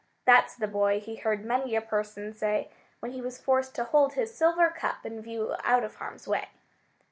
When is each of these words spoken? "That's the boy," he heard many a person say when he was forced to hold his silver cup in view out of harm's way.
"That's 0.25 0.55
the 0.55 0.67
boy," 0.67 0.99
he 0.99 1.17
heard 1.17 1.45
many 1.45 1.75
a 1.75 1.79
person 1.81 2.33
say 2.33 2.71
when 3.01 3.11
he 3.11 3.21
was 3.21 3.39
forced 3.39 3.75
to 3.75 3.83
hold 3.83 4.13
his 4.13 4.33
silver 4.33 4.71
cup 4.71 5.05
in 5.05 5.21
view 5.21 5.53
out 5.63 5.83
of 5.83 5.97
harm's 5.97 6.27
way. 6.27 6.47